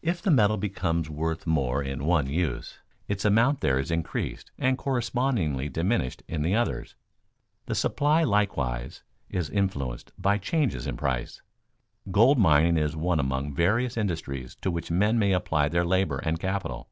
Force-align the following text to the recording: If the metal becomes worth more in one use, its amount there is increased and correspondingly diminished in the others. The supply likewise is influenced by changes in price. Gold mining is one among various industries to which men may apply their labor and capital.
If 0.00 0.22
the 0.22 0.30
metal 0.30 0.56
becomes 0.56 1.10
worth 1.10 1.46
more 1.46 1.82
in 1.82 2.06
one 2.06 2.26
use, 2.26 2.78
its 3.08 3.26
amount 3.26 3.60
there 3.60 3.78
is 3.78 3.90
increased 3.90 4.50
and 4.58 4.78
correspondingly 4.78 5.68
diminished 5.68 6.22
in 6.26 6.40
the 6.40 6.54
others. 6.54 6.94
The 7.66 7.74
supply 7.74 8.24
likewise 8.24 9.02
is 9.28 9.50
influenced 9.50 10.12
by 10.16 10.38
changes 10.38 10.86
in 10.86 10.96
price. 10.96 11.42
Gold 12.10 12.38
mining 12.38 12.78
is 12.78 12.96
one 12.96 13.20
among 13.20 13.52
various 13.52 13.98
industries 13.98 14.54
to 14.62 14.70
which 14.70 14.90
men 14.90 15.18
may 15.18 15.32
apply 15.32 15.68
their 15.68 15.84
labor 15.84 16.16
and 16.20 16.40
capital. 16.40 16.88